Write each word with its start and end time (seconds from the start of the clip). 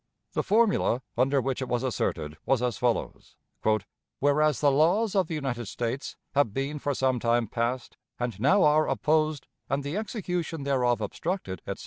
The 0.33 0.41
formula 0.41 1.03
under 1.15 1.39
which 1.39 1.61
it 1.61 1.67
was 1.67 1.83
asserted 1.83 2.35
was 2.43 2.63
as 2.63 2.79
follows: 2.79 3.35
"Whereas 4.19 4.59
the 4.59 4.71
laws 4.71 5.13
of 5.13 5.27
the 5.27 5.35
United 5.35 5.67
States 5.67 6.17
have 6.33 6.55
been 6.55 6.79
for 6.79 6.95
some 6.95 7.19
time 7.19 7.45
past 7.47 7.97
and 8.19 8.39
now 8.39 8.63
are 8.63 8.87
opposed, 8.89 9.45
and 9.69 9.83
the 9.83 9.97
execution 9.97 10.63
thereof 10.63 11.01
obstructed, 11.01 11.61
etc. 11.67 11.79